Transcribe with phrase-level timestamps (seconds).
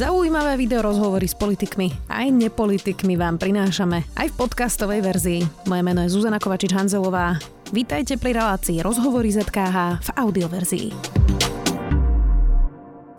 [0.00, 5.40] Zaujímavé video rozhovory s politikmi aj nepolitikmi vám prinášame aj v podcastovej verzii.
[5.68, 7.36] Moje meno je Zuzana Kovačič-Hanzelová.
[7.68, 10.88] Vítajte pri relácii Rozhovory ZKH v audioverzii.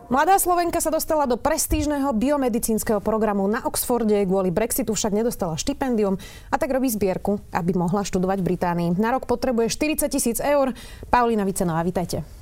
[0.10, 6.18] Mladá Slovenka sa dostala do prestížneho biomedicínskeho programu na Oxforde, kvôli Brexitu však nedostala štipendium
[6.50, 8.90] a tak robí zbierku, aby mohla študovať v Británii.
[8.98, 10.74] Na rok potrebuje 40 tisíc eur.
[11.14, 12.41] Paulina Vicenová, vítajte.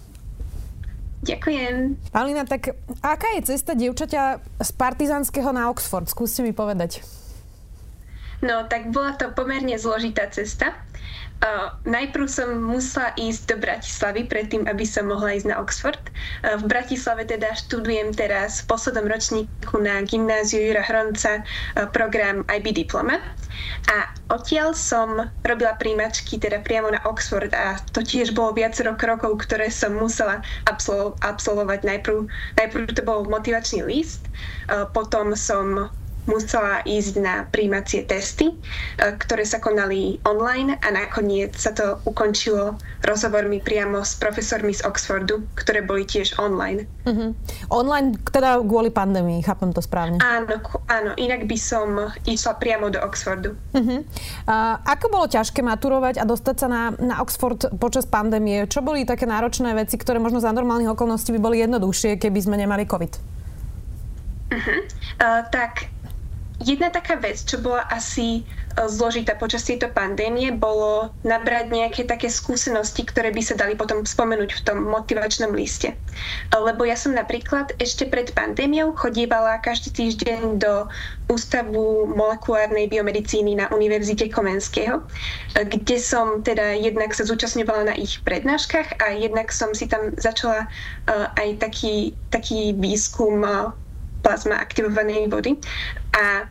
[1.20, 2.00] Ďakujem.
[2.16, 6.08] Paulina, tak aká je cesta dievčaťa z Partizanského na Oxford?
[6.08, 7.04] Skúste mi povedať.
[8.40, 10.72] No, tak bola to pomerne zložitá cesta.
[11.88, 16.04] Najprv som musela ísť do Bratislavy predtým, aby som mohla ísť na Oxford.
[16.44, 22.76] V Bratislave teda študujem teraz v poslednom ročníku na gymnáziu Jura Hronca uh, program IB
[22.76, 23.24] Diploma.
[23.88, 29.40] A odtiaľ som robila príjmačky teda priamo na Oxford a to tiež bolo viacero krokov,
[29.48, 31.88] ktoré som musela absolvo- absolvovať.
[31.88, 32.28] Najprv,
[32.60, 34.28] najprv to bol motivačný list,
[34.68, 35.88] uh, potom som
[36.30, 38.56] musela ísť na príjmacie testy, e,
[39.18, 45.42] ktoré sa konali online a nakoniec sa to ukončilo rozhovormi priamo s profesormi z Oxfordu,
[45.58, 46.86] ktoré boli tiež online.
[47.10, 47.34] Uh-huh.
[47.74, 50.22] Online teda kvôli pandémii, chápem to správne?
[50.22, 53.58] Áno, áno, inak by som išla priamo do Oxfordu.
[53.74, 54.06] Uh-huh.
[54.46, 58.70] A ako bolo ťažké maturovať a dostať sa na, na Oxford počas pandémie?
[58.70, 62.56] Čo boli také náročné veci, ktoré možno za normálnych okolností by boli jednoduchšie, keby sme
[62.62, 63.14] nemali COVID?
[64.50, 64.82] Uh-huh.
[65.22, 65.94] Uh, tak
[66.60, 72.28] Jedna taká vec, čo bola asi e, zložitá počas tejto pandémie, bolo nabrať nejaké také
[72.28, 75.96] skúsenosti, ktoré by sa dali potom spomenúť v tom motivačnom liste.
[76.52, 80.92] Lebo ja som napríklad ešte pred pandémiou chodívala každý týždeň do
[81.32, 85.00] Ústavu molekulárnej biomedicíny na Univerzite Komenského,
[85.56, 90.12] e, kde som teda jednak sa zúčastňovala na ich prednáškach a jednak som si tam
[90.20, 90.68] začala e,
[91.40, 93.48] aj taký, taký výskum
[94.22, 95.58] plazma aktivovanej vody.
[96.16, 96.48] A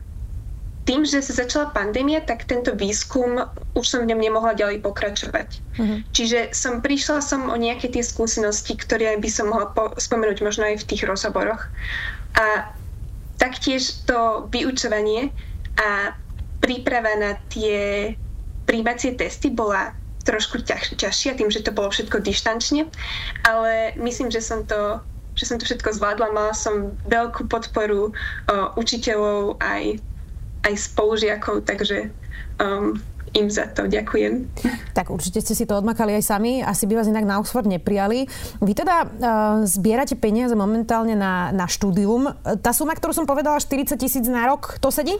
[0.89, 3.45] tým, že sa začala pandémia, tak tento výskum
[3.77, 5.61] už som v ňom nemohla ďalej pokračovať.
[5.77, 6.01] Uh-huh.
[6.17, 10.65] Čiže som prišla som o nejaké tie skúsenosti, ktoré by som mohla po- spomenúť možno
[10.65, 11.69] aj v tých rozhovoroch.
[12.41, 12.73] A
[13.37, 15.29] taktiež to vyučovanie
[15.77, 16.17] a
[16.65, 18.17] príprava na tie
[18.65, 19.93] príjmacie testy bola
[20.25, 22.89] trošku ťaž, ťažšia tým, že to bolo všetko dištančne,
[23.49, 25.01] ale myslím, že som to
[25.39, 26.35] že som to všetko zvládla.
[26.35, 28.13] Mala som veľkú podporu o,
[28.75, 30.03] učiteľov aj,
[30.67, 32.11] aj spolužiakov, takže
[32.59, 32.99] um,
[33.39, 34.51] im za to ďakujem.
[34.99, 38.27] Tak určite ste si to odmakali aj sami, asi by vás inak na Oxford neprijali.
[38.59, 39.09] Vy teda uh,
[39.63, 42.35] zbierate peniaze momentálne na, na štúdium.
[42.59, 45.15] Tá suma, ktorú som povedala, 40 tisíc na rok, to sedí?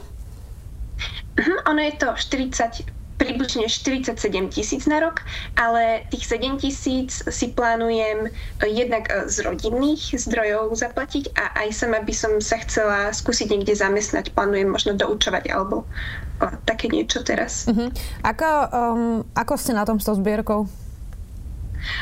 [1.39, 4.15] Uh-huh, ono je to 40 približne 47
[4.55, 5.27] tisíc na rok,
[5.59, 11.69] ale tých 7 tisíc si plánujem eh, jednak eh, z rodinných zdrojov zaplatiť a aj
[11.75, 16.87] sama by som sa chcela skúsiť niekde zamestnať, plánujem možno doučovať alebo o, eh, také
[16.87, 17.67] niečo teraz.
[17.67, 17.91] Uh-huh.
[18.23, 20.71] Ako, um, ako ste na tom s tou zbierkou?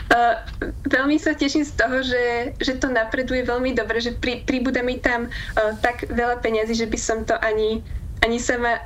[0.09, 0.41] Uh,
[0.89, 4.97] veľmi sa teším z toho, že, že to napreduje veľmi dobre, že pri, pribúda mi
[4.97, 7.85] tam uh, tak veľa peniazy, že by som to ani,
[8.25, 8.81] ani sama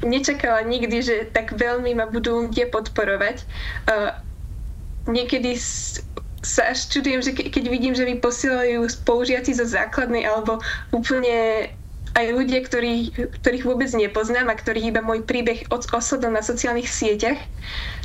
[0.00, 3.44] nečakala nikdy, že tak veľmi ma budú kde podporovať.
[3.88, 4.16] Uh,
[5.08, 5.56] niekedy
[6.46, 10.62] sa až čudujem, že keď vidím, že mi posielajú spolužiaci zo základnej alebo
[10.94, 11.68] úplne
[12.16, 17.36] aj ľudia, ktorých, ktorých vôbec nepoznám a ktorých iba môj príbeh osledol na sociálnych sieťach,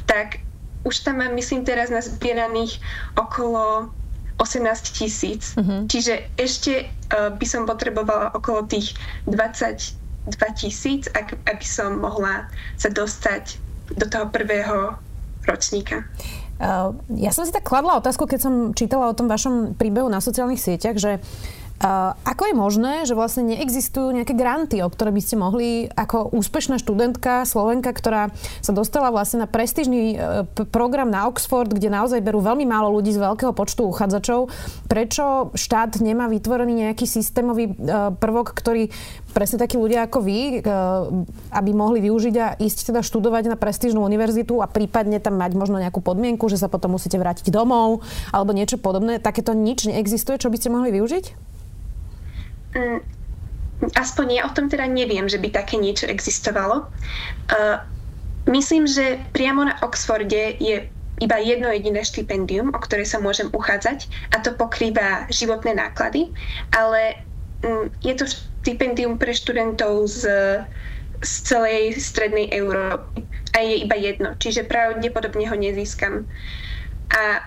[0.09, 0.43] tak
[0.83, 2.81] už tam mám, myslím, teraz nazbieraných
[3.15, 3.93] okolo
[4.41, 5.53] 18 tisíc.
[5.53, 5.85] Uh-huh.
[5.85, 8.97] Čiže ešte uh, by som potrebovala okolo tých
[9.29, 12.45] 20 2000, ak, aby som mohla
[12.77, 13.57] sa dostať
[13.97, 14.95] do toho prvého
[15.49, 16.05] ročníka.
[17.17, 20.61] Ja som si tak kladla otázku, keď som čítala o tom vašom príbehu na sociálnych
[20.61, 21.17] sieťach, že
[21.81, 26.77] Ako je možné, že vlastne neexistujú nejaké granty, o ktoré by ste mohli ako úspešná
[26.77, 28.29] študentka Slovenka, ktorá
[28.61, 33.09] sa dostala vlastne na prestížny uh, program na Oxford, kde naozaj berú veľmi málo ľudí
[33.09, 34.53] z veľkého počtu uchádzačov,
[34.85, 38.93] prečo štát nemá vytvorený nejaký systémový uh, prvok, ktorý
[39.33, 40.59] presne takí ľudia ako vy,
[41.55, 45.79] aby mohli využiť a ísť teda študovať na prestížnú univerzitu a prípadne tam mať možno
[45.79, 48.03] nejakú podmienku, že sa potom musíte vrátiť domov
[48.35, 49.23] alebo niečo podobné.
[49.23, 51.50] Takéto nič neexistuje, čo by ste mohli využiť?
[52.71, 52.99] Mm,
[53.97, 56.87] aspoň ja o tom teda neviem, že by také niečo existovalo.
[58.49, 60.89] Myslím, že priamo na Oxforde je
[61.21, 66.33] iba jedno jediné štipendium, o ktoré sa môžem uchádzať a to pokrýva životné náklady,
[66.73, 67.21] ale
[67.61, 70.25] um, je to štipendium pre študentov z,
[71.21, 73.21] z celej strednej Európy
[73.53, 76.25] a je iba jedno, čiže pravdepodobne ho nezískam.
[77.13, 77.45] A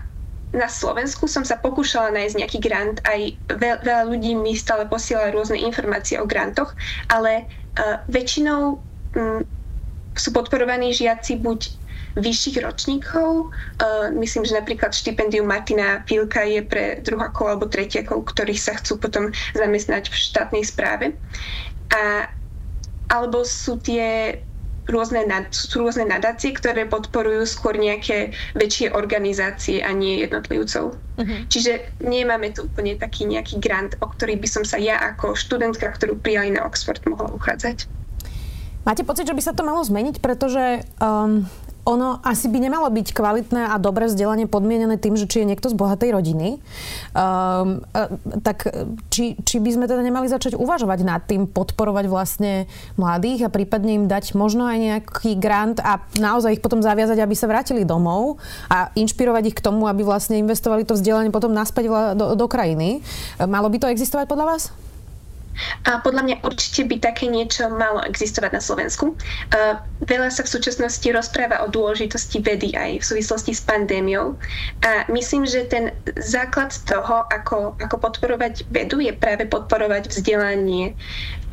[0.54, 5.58] na Slovensku som sa pokúšala nájsť nejaký grant, aj veľa ľudí mi stále posiela rôzne
[5.58, 6.72] informácie o grantoch,
[7.10, 7.44] ale
[7.76, 9.42] uh, väčšinou um,
[10.14, 11.74] sú podporovaní žiaci buď
[12.14, 13.50] vyšších ročníkov.
[13.82, 19.02] Uh, myslím, že napríklad štipendium Martina Pilka je pre druhákov alebo tretiakov, ktorí sa chcú
[19.02, 21.18] potom zamestnať v štátnej správe.
[21.90, 22.30] A,
[23.10, 24.38] alebo sú tie
[24.88, 30.94] rôzne, sú rôzne nadácie, ktoré podporujú skôr nejaké väčšie organizácie a nie jednotlivcov.
[30.94, 31.38] Uh-huh.
[31.48, 35.88] Čiže nemáme tu úplne taký nejaký grant, o ktorý by som sa ja ako študentka,
[35.94, 37.88] ktorú prijali na Oxford, mohla uchádzať.
[38.84, 41.48] Máte pocit, že by sa to malo zmeniť, pretože um,
[41.84, 45.68] ono asi by nemalo byť kvalitné a dobré vzdelanie podmienené tým, že či je niekto
[45.68, 46.58] z bohatej rodiny.
[47.12, 47.84] Um,
[48.40, 48.68] tak
[49.12, 52.64] či, či by sme teda nemali začať uvažovať nad tým, podporovať vlastne
[52.96, 57.36] mladých a prípadne im dať možno aj nejaký grant a naozaj ich potom zaviazať, aby
[57.36, 58.40] sa vrátili domov
[58.72, 63.04] a inšpirovať ich k tomu, aby vlastne investovali to vzdelanie potom naspäť do, do krajiny.
[63.44, 64.83] Malo by to existovať podľa vás?
[65.86, 69.14] A podľa mňa určite by také niečo malo existovať na Slovensku.
[70.04, 74.34] Veľa sa v súčasnosti rozpráva o dôležitosti vedy aj v súvislosti s pandémiou.
[74.82, 80.98] A myslím, že ten základ toho, ako, ako podporovať vedu, je práve podporovať vzdelanie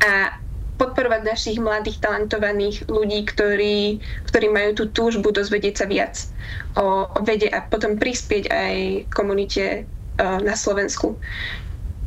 [0.02, 0.34] a
[0.82, 6.26] podporovať našich mladých, talentovaných ľudí, ktorí, ktorí majú tú túžbu dozvedieť sa viac
[6.74, 8.74] o, vede a potom prispieť aj
[9.14, 9.86] komunite
[10.18, 11.16] na Slovensku.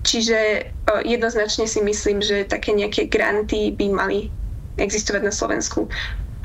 [0.06, 0.70] Čiže
[1.02, 4.30] jednoznačne si myslím, že také nejaké granty by mali
[4.78, 5.90] existovať na Slovensku.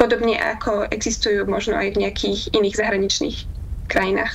[0.00, 3.36] Podobne ako existujú možno aj v nejakých iných zahraničných
[3.84, 4.32] krajinách.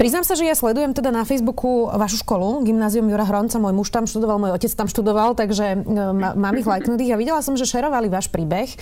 [0.00, 3.92] Priznám sa, že ja sledujem teda na Facebooku vašu školu, Gymnázium Jura Hronca, môj muž
[3.92, 5.78] tam študoval, môj otec tam študoval, takže e,
[6.16, 8.72] mám ich lajknutých a videla som, že šerovali váš príbeh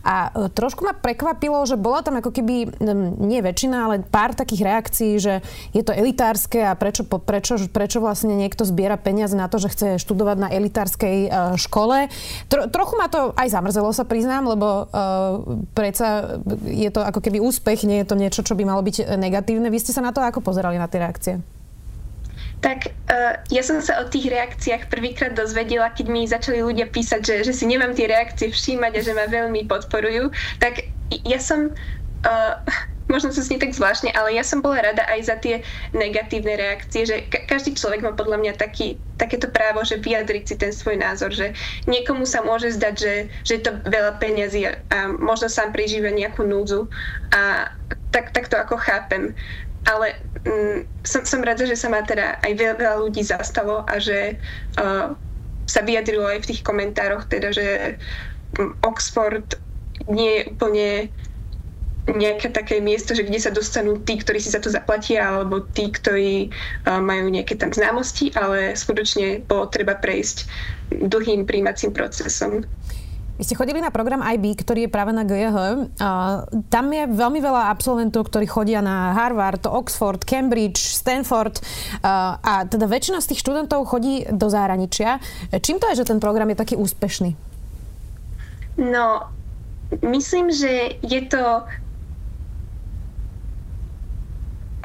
[0.00, 2.80] a e, trošku ma prekvapilo, že bola tam ako keby,
[3.20, 5.44] nie väčšina, ale pár takých reakcií, že
[5.76, 10.00] je to elitárske a prečo, prečo, prečo vlastne niekto zbiera peniaze na to, že chce
[10.00, 11.30] študovať na elitárskej e,
[11.60, 12.08] škole.
[12.48, 15.44] Tro, trochu ma to aj zamrzelo, sa priznám, lebo uh,
[15.76, 19.68] predsa je to ako keby úspech, nie je to niečo, čo by malo byť negatívne.
[19.68, 20.61] Vy ste sa na to ako pozerali?
[20.62, 21.34] Pozerali na tie reakcie?
[22.62, 27.20] Tak uh, ja som sa o tých reakciách prvýkrát dozvedela, keď mi začali ľudia písať,
[27.26, 30.30] že, že si nemám tie reakcie všímať a že ma veľmi podporujú.
[30.62, 30.86] Tak
[31.26, 31.74] ja som,
[32.22, 32.54] uh,
[33.10, 37.02] možno to znie tak zvláštne, ale ja som bola rada aj za tie negatívne reakcie,
[37.02, 41.02] že ka- každý človek má podľa mňa taký, takéto právo, že vyjadriť si ten svoj
[41.02, 41.58] názor, že
[41.90, 46.14] niekomu sa môže zdať, že, že je to veľa peňazí a, a možno sám prežíva
[46.14, 46.86] nejakú núdzu
[47.34, 47.74] a
[48.14, 49.34] tak, tak to ako chápem
[49.82, 50.14] ale
[50.46, 54.38] um, som, som rada, že sa ma teda aj veľa, veľa ľudí zastalo a že
[54.78, 55.14] uh,
[55.66, 57.96] sa vyjadrilo aj v tých komentároch, teda, že
[58.58, 59.56] um, Oxford
[60.10, 60.88] nie je úplne
[62.02, 65.86] nejaké také miesto, že kde sa dostanú tí, ktorí si za to zaplatia, alebo tí,
[65.86, 70.50] ktorí uh, majú nejaké tam známosti, ale skutočne bolo treba prejsť
[70.90, 72.66] dlhým príjmacím procesom.
[73.42, 75.58] Vy ste chodili na program IB, ktorý je práve na GH.
[76.70, 81.58] Tam je veľmi veľa absolventov, ktorí chodia na Harvard, Oxford, Cambridge, Stanford
[82.06, 85.18] a teda väčšina z tých študentov chodí do zahraničia.
[85.58, 87.34] Čím to je, že ten program je taký úspešný?
[88.78, 89.26] No,
[90.06, 91.66] myslím, že je to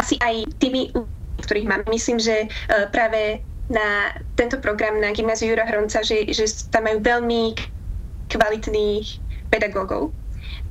[0.01, 0.97] asi aj tými,
[1.45, 1.85] ktorých mám.
[1.93, 7.05] Myslím, že e, práve na tento program na gymnáziu Jura Hronca, že, že tam majú
[7.05, 7.76] veľmi
[8.29, 9.19] kvalitných
[9.49, 10.11] pedagógov,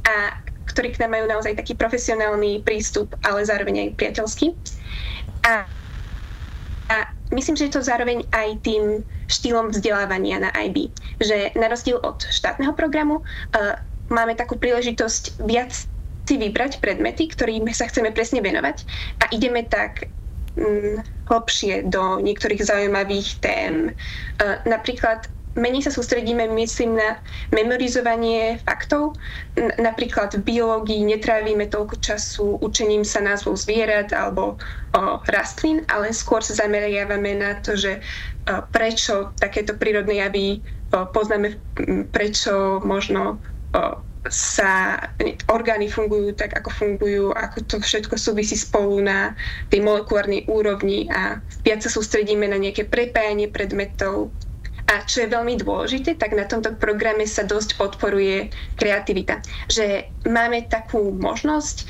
[0.07, 4.53] a ktorí k nám majú naozaj taký profesionálny prístup, ale zároveň aj priateľský.
[5.47, 5.65] A,
[6.91, 6.97] a
[7.33, 10.91] myslím, že je to zároveň aj tým štýlom vzdelávania na IB,
[11.23, 13.79] že na rozdiel od štátneho programu uh,
[14.11, 15.73] máme takú príležitosť viac
[16.27, 18.83] si vybrať predmety, ktorým sa chceme presne venovať
[19.23, 20.11] a ideme tak
[20.59, 23.95] mm, hlbšie do niektorých zaujímavých tém.
[24.43, 27.19] Uh, napríklad menej sa sústredíme, myslím, na
[27.51, 29.17] memorizovanie faktov.
[29.57, 34.57] Napríklad v biológii netrávime toľko času učením sa názvov zvierat alebo o,
[35.27, 40.61] rastlín, ale skôr sa zameriavame na to, že o, prečo takéto prírodné javy
[40.93, 41.57] o, poznáme,
[42.13, 43.41] prečo možno
[43.73, 44.99] o, sa
[45.51, 49.39] orgány fungujú tak, ako fungujú, ako to všetko súvisí spolu na
[49.71, 54.35] tej molekulárnej úrovni a viac sa sústredíme na nejaké prepájanie predmetov,
[54.87, 59.43] a čo je veľmi dôležité, tak na tomto programe sa dosť podporuje kreativita.
[59.67, 61.85] Že máme takú možnosť e,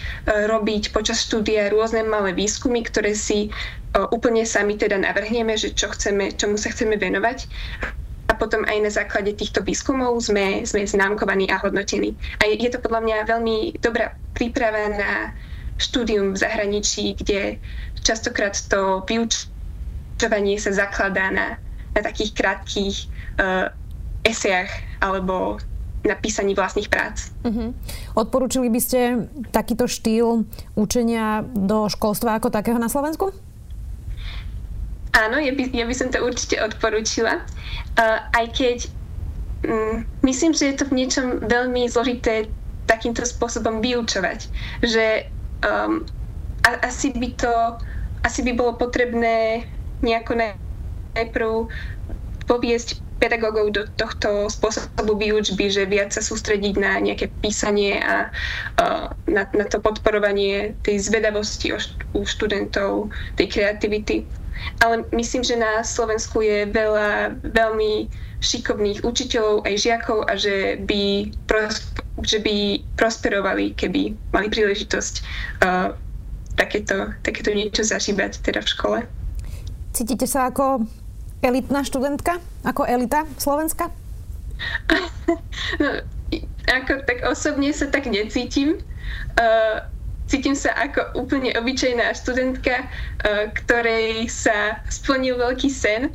[0.49, 3.49] robiť počas štúdia rôzne malé výskumy, ktoré si e,
[4.09, 7.45] úplne sami teda navrhneme, že čo chceme, čomu sa chceme venovať
[8.27, 12.17] a potom aj na základe týchto výskumov sme, sme známkovaní a hodnotení.
[12.41, 15.11] A je, to podľa mňa veľmi dobrá príprava na
[15.77, 17.61] štúdium v zahraničí, kde
[18.01, 21.61] častokrát to vyučovanie sa zakladá na,
[21.97, 23.09] na takých krátkých
[23.41, 23.73] uh,
[24.23, 24.69] esejach
[25.01, 25.57] alebo
[26.07, 27.35] na písaní vlastných prác.
[27.43, 27.75] Uh-huh.
[28.15, 30.47] Odporúčili by ste takýto štýl
[30.79, 33.35] učenia do školstva ako takého na Slovensku?
[35.17, 37.43] Áno, ja by, ja by som to určite odporúčila.
[37.97, 38.79] Uh, aj keď
[39.67, 42.47] um, myslím, že je to v niečom veľmi zložité
[42.87, 44.47] takýmto spôsobom vyučovať.
[44.85, 45.27] Že
[45.65, 46.07] um,
[46.63, 47.53] a, asi by to
[48.27, 49.63] asi by bolo potrebné
[50.03, 50.35] nejako
[51.17, 51.67] najprv
[52.47, 58.29] poviesť pedagógov do tohto spôsobu výučby, že viac sa sústrediť na nejaké písanie a
[59.27, 61.73] na, na to podporovanie tej zvedavosti
[62.13, 63.09] u študentov,
[63.41, 64.29] tej kreativity.
[64.85, 68.09] Ale myslím, že na Slovensku je veľa veľmi
[68.41, 71.33] šikovných učiteľov aj žiakov a že by,
[72.25, 72.57] že by
[73.01, 75.15] prosperovali, keby mali príležitosť
[75.65, 75.97] uh,
[76.57, 78.99] takéto, takéto niečo zažívať teda v škole.
[79.97, 80.85] Cítite sa ako
[81.43, 82.39] elitná študentka?
[82.65, 83.93] Ako elita Slovenska?
[85.83, 85.89] no,
[86.67, 88.81] ako, tak osobne sa tak necítim.
[89.37, 89.85] Uh,
[90.27, 96.11] cítim sa ako úplne obyčajná študentka, uh, ktorej sa splnil veľký sen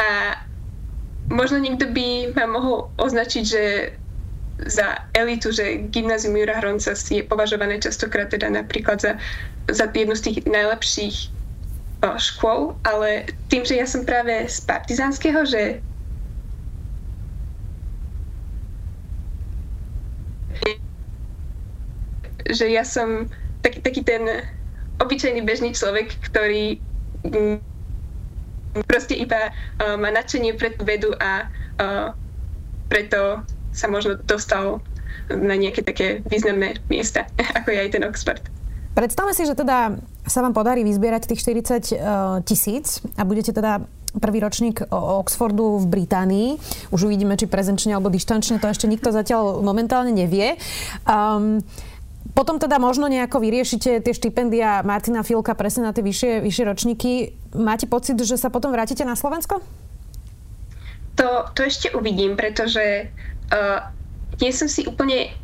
[0.00, 0.40] a
[1.28, 3.64] možno niekto by ma mohol označiť, že
[4.68, 9.16] za elitu, že gymnázium Jura Hronca je považované častokrát teda napríklad za,
[9.72, 11.16] za jednu z tých najlepších
[12.16, 15.84] škôl, ale tým, že ja som práve z partizánskeho, že
[22.50, 23.30] že ja som
[23.62, 24.26] taký, taký ten
[24.98, 26.82] obyčajný bežný človek, ktorý
[27.22, 27.62] mm,
[28.90, 31.46] proste iba uh, má nadšenie pre tú vedu a
[31.78, 32.10] uh,
[32.90, 34.82] preto sa možno dostal
[35.30, 37.22] na nejaké také významné miesta,
[37.58, 38.42] ako je aj ten Oxford.
[38.98, 39.94] Predstavme si, že teda
[40.30, 41.96] sa vám podarí vyzbierať tých 40 uh, e,
[42.46, 43.82] tisíc a budete teda
[44.18, 46.48] prvý ročník Oxfordu v Británii.
[46.90, 50.58] Už uvidíme, či prezenčne alebo dištančne, to ešte nikto zatiaľ momentálne nevie.
[51.06, 51.62] Um,
[52.34, 57.10] potom teda možno nejako vyriešite tie štipendia Martina Filka presne na tie vyššie, vyššie ročníky.
[57.54, 59.62] Máte pocit, že sa potom vrátite na Slovensko?
[61.18, 63.10] To, to ešte uvidím, pretože
[63.50, 63.78] uh,
[64.38, 65.34] nie som si úplne...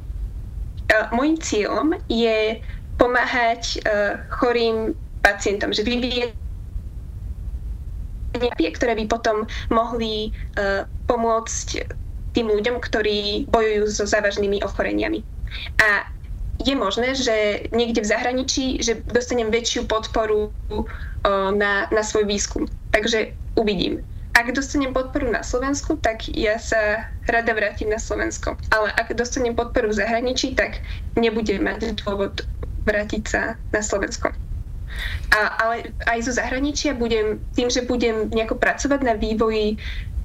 [0.87, 2.62] Uh, môjim cieľom je
[2.97, 6.35] pomáhať uh, chorým pacientom, že vyvíjať
[8.76, 10.29] ktoré by potom mohli
[10.61, 11.88] uh, pomôcť
[12.37, 15.25] tým ľuďom, ktorí bojujú so závažnými ochoreniami.
[15.81, 16.05] A
[16.61, 20.85] je možné, že niekde v zahraničí, že dostanem väčšiu podporu uh,
[21.53, 22.69] na, na svoj výskum.
[22.93, 24.05] Takže uvidím.
[24.37, 28.53] Ak dostanem podporu na Slovensku, tak ja sa rada vrátim na Slovensko.
[28.69, 30.85] Ale ak dostanem podporu v zahraničí, tak
[31.17, 32.45] nebudem mať dôvod
[32.87, 33.43] vrátiť sa
[33.75, 34.31] na Slovensko.
[35.35, 39.76] A, ale aj zo zahraničia budem, tým, že budem nejako pracovať na vývoji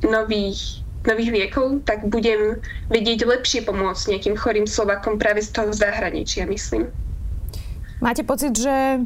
[0.06, 6.48] nových, nových liekov, tak budem vedieť lepšie pomôcť nejakým chorým Slovakom práve z toho zahraničia,
[6.48, 6.88] myslím.
[8.00, 9.04] Máte pocit, že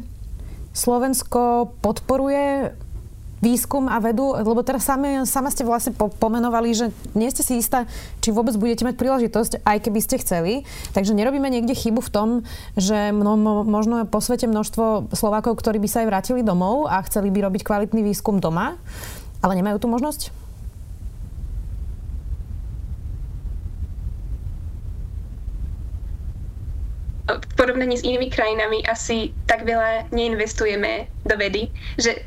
[0.75, 2.75] Slovensko podporuje
[3.45, 7.61] výskum a vedu, lebo teraz sami, sama ste vlastne po, pomenovali, že nie ste si
[7.61, 7.85] istá,
[8.25, 10.53] či vôbec budete mať príležitosť, aj keby ste chceli.
[10.97, 12.29] Takže nerobíme niekde chybu v tom,
[12.73, 17.29] že mno, možno po svete množstvo Slovákov, ktorí by sa aj vrátili domov a chceli
[17.29, 18.81] by robiť kvalitný výskum doma,
[19.45, 20.33] ale nemajú tú možnosť?
[27.25, 32.21] v porovnaní s inými krajinami asi tak veľa neinvestujeme do vedy, že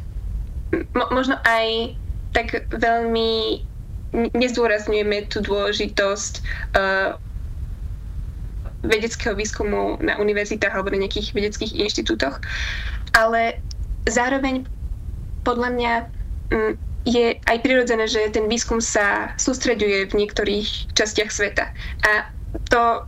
[0.72, 1.96] mo- možno aj
[2.32, 3.64] tak veľmi
[4.12, 6.32] nezdôrazňujeme tú dôležitosť
[6.76, 7.16] uh,
[8.84, 12.40] vedeckého výskumu na univerzitách alebo na nejakých vedeckých inštitútoch,
[13.12, 13.58] ale
[14.06, 14.64] zároveň
[15.44, 15.92] podľa mňa
[16.54, 16.72] um,
[17.08, 21.72] je aj prirodzené, že ten výskum sa sústreďuje v niektorých častiach sveta.
[22.04, 22.28] A
[22.68, 23.04] to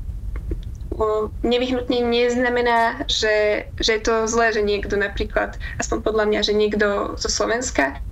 [1.41, 7.17] nevyhnutne neznamená, že, že je to zlé, že niekto napríklad, aspoň podľa mňa, že niekto
[7.17, 8.03] zo Slovenska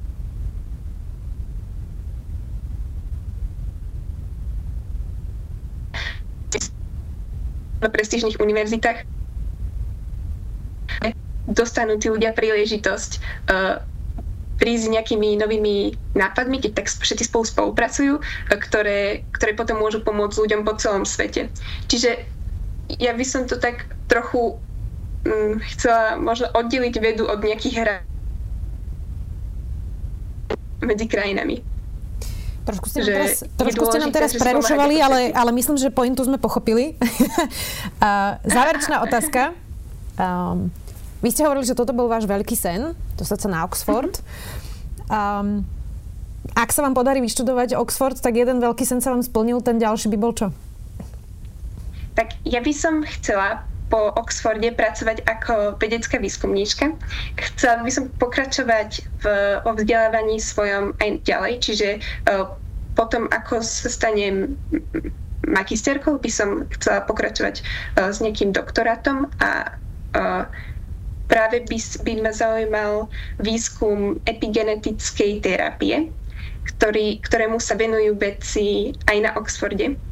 [7.79, 9.07] na prestížnych univerzitách
[11.49, 13.11] dostanú tí ľudia príležitosť
[13.49, 13.81] uh,
[14.59, 18.19] prísť s nejakými novými nápadmi, keď tak všetci spolu spolupracujú,
[18.51, 21.47] ktoré, ktoré potom môžu pomôcť ľuďom po celom svete.
[21.87, 22.27] Čiže
[22.97, 24.57] ja by som to tak trochu
[25.29, 27.97] um, chcela možno oddeliť vedu od nejakých hrá
[30.81, 31.61] medzi krajinami.
[32.65, 36.37] Trošku ste, nám teraz, trošku ste nám teraz prerušovali, ale, ale myslím, že pointu sme
[36.37, 37.01] pochopili.
[38.53, 39.57] Záverečná otázka.
[40.21, 40.69] Um,
[41.19, 44.23] Vy ste hovorili, že toto bol váš veľký sen, dostať sa na Oxford.
[45.11, 45.67] Um,
[46.55, 50.15] ak sa vám podarí vyštudovať Oxford, tak jeden veľký sen sa vám splnil, ten ďalší
[50.15, 50.55] by bol čo?
[52.19, 56.93] Tak ja by som chcela po Oxforde pracovať ako vedecká výskumníčka.
[57.39, 59.25] Chcela by som pokračovať v,
[59.65, 61.89] vo vzdelávaní svojom aj ďalej, čiže
[62.29, 62.53] uh,
[62.93, 64.59] potom, ako sa stanem
[65.49, 69.73] magisterkou, by som chcela pokračovať uh, s nejakým doktorátom a
[70.19, 70.45] uh,
[71.33, 73.09] práve by, by ma zaujímal
[73.41, 76.13] výskum epigenetickej terapie,
[76.77, 80.08] ktorý, ktorému sa venujú vedci aj na Oxforde.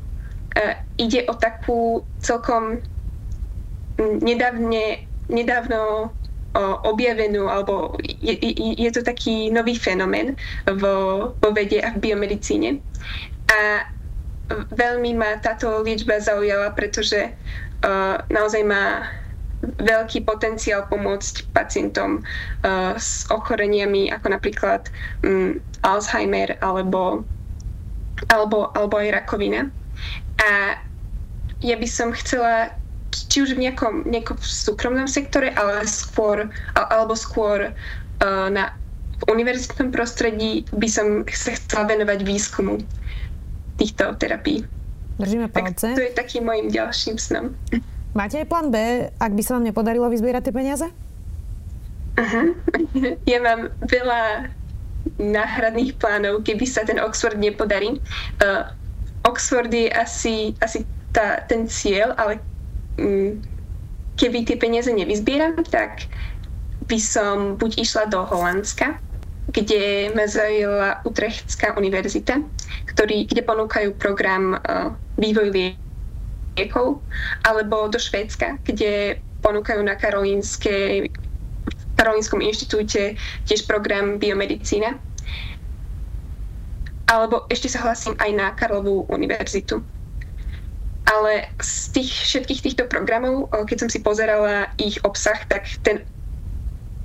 [0.56, 2.80] Uh, ide o takú celkom
[4.00, 6.10] nedávne, nedávno
[6.84, 10.32] objavenú, alebo je, je, je to taký nový fenomén
[10.80, 12.80] vo, vo vede a v biomedicíne.
[13.52, 13.84] A
[14.72, 19.10] veľmi ma táto liečba zaujala, pretože uh, naozaj má
[19.66, 24.86] veľký potenciál pomôcť pacientom uh, s ochoreniami ako napríklad
[25.26, 27.26] um, Alzheimer alebo,
[28.30, 29.68] alebo, alebo aj rakovina.
[30.42, 30.80] A
[31.64, 32.72] ja by som chcela
[33.10, 38.76] či už v nejakom, nejakom súkromnom sektore, ale skôr, alebo skôr uh, na
[39.16, 42.84] v univerzitnom prostredí by som sa chcela venovať výskumu
[43.80, 44.68] týchto terapií.
[45.16, 45.96] Držíme palce.
[45.96, 47.56] Tak to je takým môjim ďalším snom.
[48.12, 50.86] Máte aj plán B, ak by sa vám nepodarilo vyzbierať tie peniaze?
[52.16, 52.52] Uh-huh.
[53.30, 54.52] Ja mám veľa
[55.16, 57.96] náhradných plánov, keby sa ten Oxford nepodarí.
[58.40, 58.68] Uh,
[59.36, 62.40] Oxford je asi, asi tá, ten cieľ, ale
[62.96, 63.44] Mm,
[64.16, 66.08] keby tie peniaze nevyzbieram, tak
[66.88, 68.96] by som buď išla do Holandska,
[69.52, 72.40] kde ma zaujala Utrechtská univerzita,
[72.88, 75.52] ktorý, kde ponúkajú program uh, vývoj
[76.56, 77.04] liekov,
[77.44, 81.12] alebo do Švédska, kde ponúkajú na Karolínskej
[81.96, 83.16] Karolínskom inštitúte
[83.48, 85.00] tiež program biomedicína.
[87.06, 89.82] Alebo ešte sa hlasím aj na Karlovú univerzitu
[91.06, 96.02] ale z tých všetkých týchto programov, keď som si pozerala ich obsah, tak ten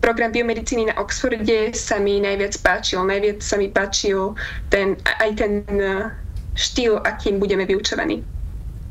[0.02, 3.06] program biomedicíny na Oxforde sa mi najviac páčil.
[3.06, 4.34] Najviac sa mi páčil
[4.74, 6.10] ten, aj ten e,
[6.58, 8.26] štýl, akým budeme vyučovaní.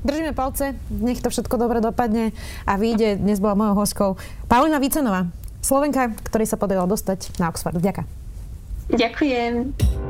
[0.07, 2.33] Držíme palce, nech to všetko dobre dopadne
[2.65, 3.21] a vyjde.
[3.21, 4.11] Dnes bola mojou hostkou
[4.49, 5.29] Paulina Vicenová,
[5.61, 7.77] Slovenka, ktorý sa podarilo dostať na Oxford.
[7.77, 8.07] Ďakujem.
[8.97, 10.10] Ďakujem.